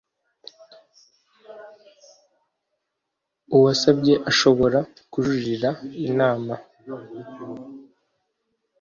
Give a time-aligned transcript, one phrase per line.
[3.55, 4.79] uwasabye ashobora
[5.11, 5.69] kujuririra
[6.09, 6.53] inama